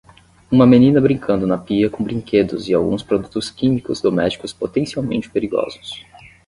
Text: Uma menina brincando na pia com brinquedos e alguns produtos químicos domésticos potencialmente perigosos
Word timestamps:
Uma 0.51 0.65
menina 0.65 0.99
brincando 0.99 1.45
na 1.45 1.59
pia 1.59 1.87
com 1.87 2.03
brinquedos 2.03 2.67
e 2.67 2.73
alguns 2.73 3.03
produtos 3.03 3.51
químicos 3.51 4.01
domésticos 4.01 4.51
potencialmente 4.51 5.29
perigosos 5.29 6.03